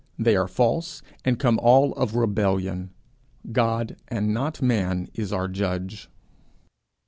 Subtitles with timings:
[0.17, 2.89] They are false, and come all of rebellion.
[3.51, 6.09] God and not man is our judge.'